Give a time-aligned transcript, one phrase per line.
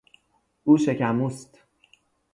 [0.63, 1.63] او شکمو است.